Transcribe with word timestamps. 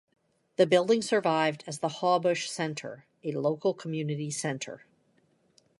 The 0.55 0.65
building 0.65 1.03
survived 1.03 1.63
as 1.67 1.77
the 1.77 1.87
Hawbush 2.01 2.47
Centre, 2.49 3.05
a 3.23 3.33
local 3.33 3.75
community 3.75 4.31
centre. 4.31 4.83